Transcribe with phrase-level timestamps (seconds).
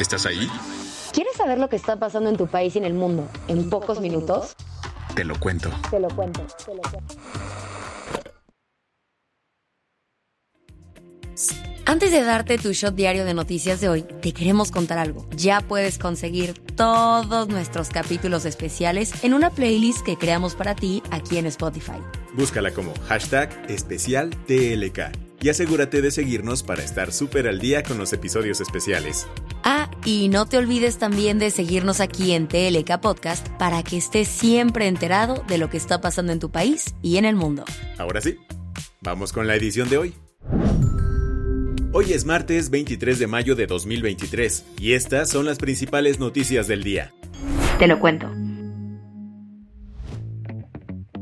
[0.00, 0.48] ¿Estás ahí?
[1.12, 4.00] ¿Quieres saber lo que está pasando en tu país y en el mundo en pocos
[4.00, 4.56] minutos?
[5.14, 5.70] Te lo cuento.
[5.90, 6.40] Te lo cuento.
[6.64, 7.14] Te lo cuento.
[11.84, 15.28] Antes de darte tu shot diario de noticias de hoy, te queremos contar algo.
[15.36, 21.36] Ya puedes conseguir todos nuestros capítulos especiales en una playlist que creamos para ti aquí
[21.36, 22.00] en Spotify.
[22.34, 27.98] Búscala como hashtag especial TLK y asegúrate de seguirnos para estar súper al día con
[27.98, 29.26] los episodios especiales.
[29.64, 34.28] Ah, y no te olvides también de seguirnos aquí en TLK Podcast para que estés
[34.28, 37.64] siempre enterado de lo que está pasando en tu país y en el mundo.
[37.98, 38.38] Ahora sí,
[39.00, 40.14] vamos con la edición de hoy.
[41.92, 46.84] Hoy es martes 23 de mayo de 2023 y estas son las principales noticias del
[46.84, 47.12] día.
[47.78, 48.28] Te lo cuento.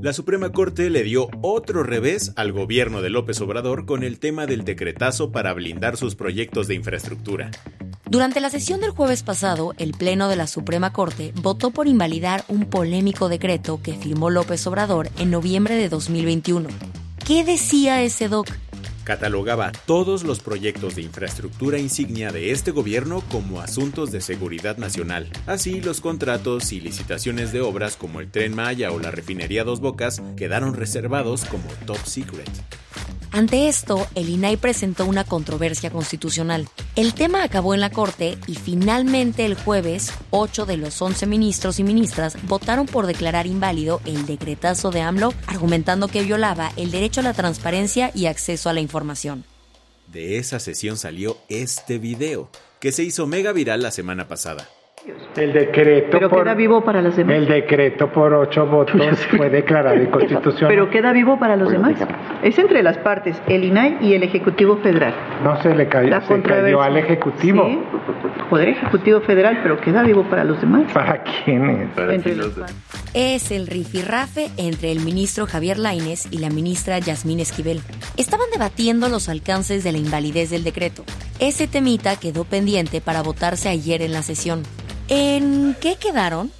[0.00, 4.46] La Suprema Corte le dio otro revés al gobierno de López Obrador con el tema
[4.46, 7.50] del decretazo para blindar sus proyectos de infraestructura.
[8.10, 12.42] Durante la sesión del jueves pasado, el Pleno de la Suprema Corte votó por invalidar
[12.48, 16.70] un polémico decreto que firmó López Obrador en noviembre de 2021.
[17.26, 18.48] ¿Qué decía ese doc?
[19.04, 25.28] Catalogaba todos los proyectos de infraestructura insignia de este gobierno como asuntos de seguridad nacional.
[25.46, 29.80] Así, los contratos y licitaciones de obras como el Tren Maya o la refinería Dos
[29.80, 32.50] Bocas quedaron reservados como top secret.
[33.38, 36.68] Ante esto, el INAI presentó una controversia constitucional.
[36.96, 41.78] El tema acabó en la Corte y finalmente el jueves, 8 de los 11 ministros
[41.78, 47.20] y ministras votaron por declarar inválido el decretazo de AMLO, argumentando que violaba el derecho
[47.20, 49.44] a la transparencia y acceso a la información.
[50.08, 52.50] De esa sesión salió este video,
[52.80, 54.68] que se hizo mega viral la semana pasada.
[55.36, 57.36] El decreto Pero por, queda vivo para los demás.
[57.36, 60.68] el decreto por ocho votos fue declarado inconstitucional.
[60.68, 61.94] Pero queda vivo para los demás.
[62.42, 65.14] Es entre las partes, el INAI y el Ejecutivo Federal.
[65.42, 67.66] no se le cayó, La se cayó al ejecutivo.
[67.66, 67.78] Sí,
[68.50, 70.90] Poder Ejecutivo Federal, pero queda vivo para los demás.
[70.92, 71.88] ¿Para quiénes?
[71.96, 72.76] Entre las partes.
[73.14, 77.80] Es el rifirrafe entre el ministro Javier Lainez y la ministra Yasmín Esquivel.
[78.16, 81.04] Estaban debatiendo los alcances de la invalidez del decreto.
[81.38, 84.62] Ese temita quedó pendiente para votarse ayer en la sesión.
[85.10, 86.52] ¿En qué quedaron?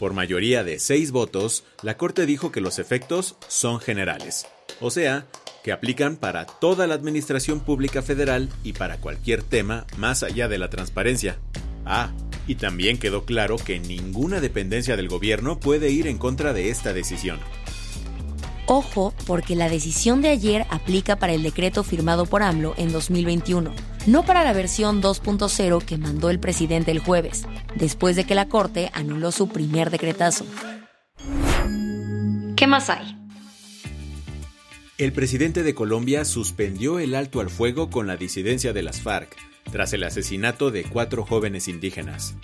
[0.00, 4.46] Por mayoría de seis votos, la Corte dijo que los efectos son generales,
[4.80, 5.26] o sea,
[5.62, 10.58] que aplican para toda la administración pública federal y para cualquier tema más allá de
[10.58, 11.38] la transparencia.
[11.84, 12.12] Ah,
[12.48, 16.92] y también quedó claro que ninguna dependencia del gobierno puede ir en contra de esta
[16.92, 17.38] decisión.
[18.66, 23.72] Ojo, porque la decisión de ayer aplica para el decreto firmado por AMLO en 2021,
[24.06, 28.48] no para la versión 2.0 que mandó el presidente el jueves, después de que la
[28.48, 30.44] Corte anuló su primer decretazo.
[32.56, 33.18] ¿Qué más hay?
[34.98, 39.36] El presidente de Colombia suspendió el alto al fuego con la disidencia de las FARC,
[39.72, 42.34] tras el asesinato de cuatro jóvenes indígenas.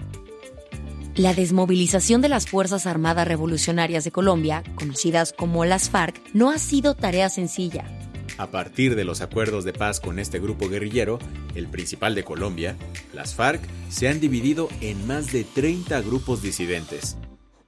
[1.14, 6.58] La desmovilización de las Fuerzas Armadas Revolucionarias de Colombia, conocidas como las FARC, no ha
[6.58, 7.97] sido tarea sencilla.
[8.38, 11.18] A partir de los acuerdos de paz con este grupo guerrillero,
[11.56, 12.76] el principal de Colombia,
[13.12, 17.16] las FARC se han dividido en más de 30 grupos disidentes.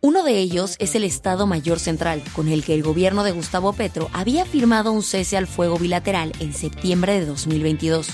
[0.00, 3.72] Uno de ellos es el Estado Mayor Central, con el que el gobierno de Gustavo
[3.72, 8.06] Petro había firmado un cese al fuego bilateral en septiembre de 2022.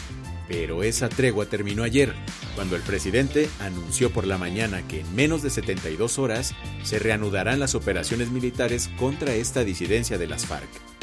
[0.48, 2.14] Pero esa tregua terminó ayer,
[2.54, 7.60] cuando el presidente anunció por la mañana que en menos de 72 horas se reanudarán
[7.60, 10.95] las operaciones militares contra esta disidencia de las FARC.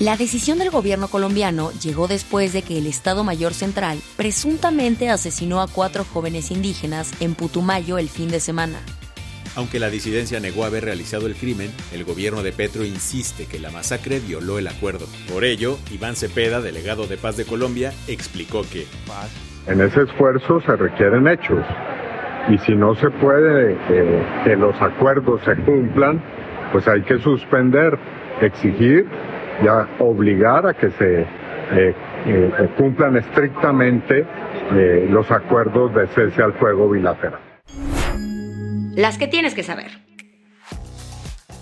[0.00, 5.60] La decisión del gobierno colombiano llegó después de que el Estado Mayor Central presuntamente asesinó
[5.60, 8.78] a cuatro jóvenes indígenas en Putumayo el fin de semana.
[9.56, 13.70] Aunque la disidencia negó haber realizado el crimen, el gobierno de Petro insiste que la
[13.70, 15.04] masacre violó el acuerdo.
[15.30, 18.86] Por ello, Iván Cepeda, delegado de paz de Colombia, explicó que
[19.66, 21.62] en ese esfuerzo se requieren hechos
[22.48, 26.22] y si no se puede eh, que los acuerdos se cumplan,
[26.72, 27.98] pues hay que suspender,
[28.40, 29.06] exigir,
[29.62, 31.94] ya obligar a que se eh,
[32.26, 34.26] eh, cumplan estrictamente
[35.08, 37.40] los acuerdos de cese al fuego bilateral.
[38.94, 39.90] Las que tienes que saber.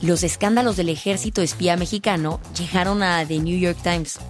[0.02, 4.20] Los escándalos del ejército espía mexicano llegaron a The New York Times.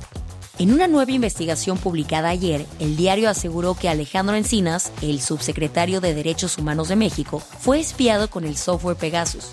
[0.59, 6.15] En una nueva investigación publicada ayer, el diario aseguró que Alejandro Encinas, el subsecretario de
[6.15, 9.53] Derechos Humanos de México, fue espiado con el software Pegasus.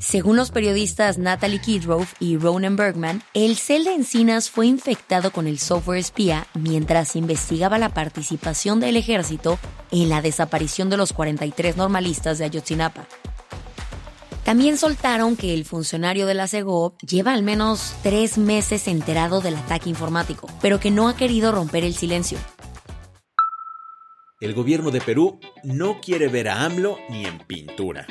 [0.00, 5.46] Según los periodistas Natalie Kidrow y Ronan Bergman, el cel de Encinas fue infectado con
[5.46, 9.58] el software espía mientras investigaba la participación del ejército
[9.90, 13.06] en la desaparición de los 43 normalistas de Ayotzinapa.
[14.42, 19.56] También soltaron que el funcionario de la CEGOP lleva al menos tres meses enterado del
[19.56, 22.38] ataque informático, pero que no ha querido romper el silencio.
[24.40, 28.06] El gobierno de Perú no quiere ver a AMLO ni en pintura.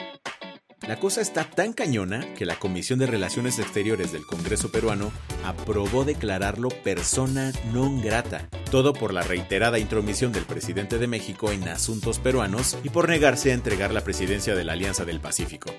[0.90, 5.12] La cosa está tan cañona que la Comisión de Relaciones Exteriores del Congreso peruano
[5.46, 11.70] aprobó declararlo persona non grata, todo por la reiterada intromisión del presidente de México en
[11.70, 15.70] asuntos peruanos y por negarse a entregar la presidencia de la Alianza del Pacífico.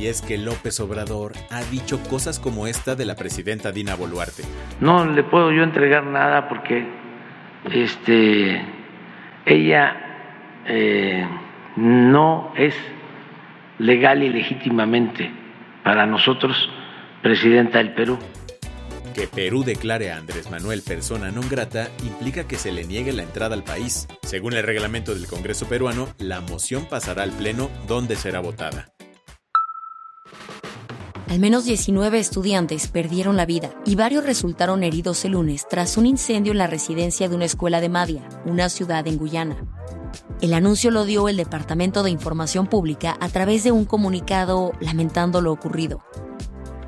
[0.00, 4.44] Y es que López Obrador ha dicho cosas como esta de la presidenta Dina Boluarte.
[4.80, 6.86] No le puedo yo entregar nada porque
[7.70, 8.64] este,
[9.44, 9.94] ella
[10.64, 11.28] eh,
[11.76, 12.74] no es
[13.78, 15.30] legal y legítimamente
[15.84, 16.56] para nosotros
[17.22, 18.18] presidenta del Perú.
[19.14, 23.22] Que Perú declare a Andrés Manuel persona non grata implica que se le niegue la
[23.22, 24.08] entrada al país.
[24.22, 28.88] Según el reglamento del Congreso peruano, la moción pasará al Pleno donde será votada.
[31.28, 36.04] Al menos 19 estudiantes perdieron la vida y varios resultaron heridos el lunes tras un
[36.04, 39.56] incendio en la residencia de una escuela de Madia, una ciudad en Guyana.
[40.40, 45.40] El anuncio lo dio el Departamento de Información Pública a través de un comunicado lamentando
[45.40, 46.02] lo ocurrido.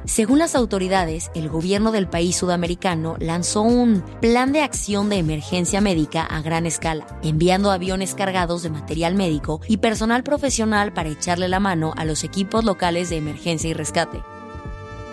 [0.04, 5.80] Según las autoridades, el gobierno del país sudamericano lanzó un plan de acción de emergencia
[5.80, 11.48] médica a gran escala, enviando aviones cargados de material médico y personal profesional para echarle
[11.48, 14.22] la mano a los equipos locales de emergencia y rescate.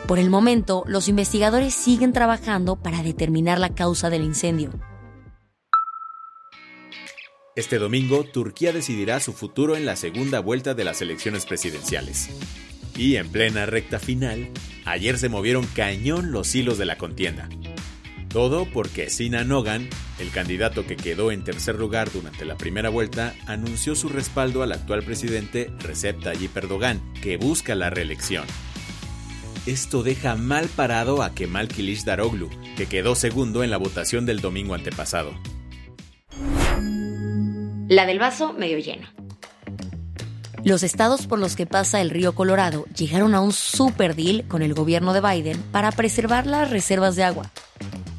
[0.08, 4.72] Por el momento, los investigadores siguen trabajando para determinar la causa del incendio.
[7.62, 12.31] Este domingo, Turquía decidirá su futuro en la segunda vuelta de las elecciones presidenciales.
[12.98, 14.50] Y en plena recta final,
[14.84, 17.50] ayer se movieron cañón los hilos de la contienda.
[18.30, 19.88] Todo porque Sinan Ogan,
[20.18, 24.72] el candidato que quedó en tercer lugar durante la primera vuelta, anunció su respaldo al
[24.72, 28.46] actual presidente Recep Tayyip Erdogan, que busca la reelección.
[29.68, 34.42] Esto deja mal parado a Kemal Kilic Daroglu, que quedó segundo en la votación del
[34.42, 35.36] domingo antepasado.
[37.91, 39.05] La del vaso medio lleno.
[40.63, 44.61] Los estados por los que pasa el río Colorado llegaron a un super deal con
[44.61, 47.51] el gobierno de Biden para preservar las reservas de agua.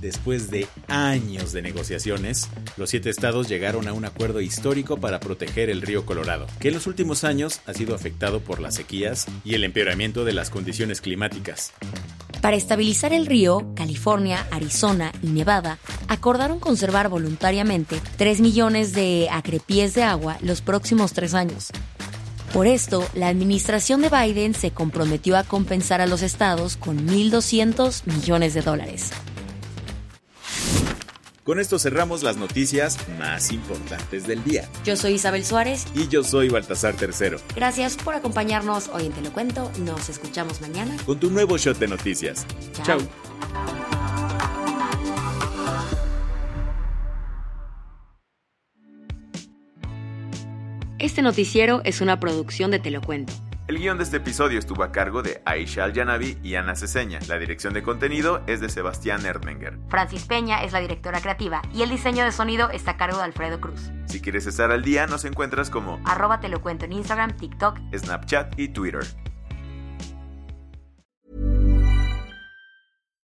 [0.03, 5.71] Después de años de negociaciones, los siete estados llegaron a un acuerdo histórico para proteger
[5.71, 9.55] el río Colorado, que en los últimos años ha sido afectado por las sequías y
[9.55, 11.73] el empeoramiento de las condiciones climáticas.
[12.43, 19.95] Para estabilizar el río, California, Arizona y Nevada acordaron conservar voluntariamente 3 millones de acrepies
[19.95, 21.71] de agua los próximos tres años.
[22.53, 28.07] Por esto, la administración de Biden se comprometió a compensar a los estados con 1.200
[28.07, 29.13] millones de dólares.
[31.45, 34.69] Con esto cerramos las noticias más importantes del día.
[34.85, 35.87] Yo soy Isabel Suárez.
[35.93, 37.39] Y yo soy Baltasar Tercero.
[37.57, 39.69] Gracias por acompañarnos hoy en Te lo cuento.
[39.81, 40.97] Nos escuchamos mañana.
[41.05, 42.47] Con tu nuevo shot de noticias.
[42.85, 43.01] Chao.
[51.01, 53.33] Este noticiero es una producción de Te lo cuento
[53.73, 57.21] el guion de este episodio estuvo a cargo de Aisha Al-Yanabi y Ana Ceseña.
[57.27, 59.79] La dirección de contenido es de Sebastián Erdmenger.
[59.89, 63.25] Francis Peña es la directora creativa y el diseño de sonido está a cargo de
[63.25, 63.91] Alfredo Cruz.
[64.05, 67.79] Si quieres estar al día, nos encuentras como arroba te lo cuento en Instagram, TikTok,
[67.97, 69.07] Snapchat y Twitter.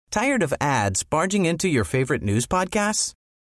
[0.10, 3.14] ¿Tired of ads barging into your favorite news podcasts?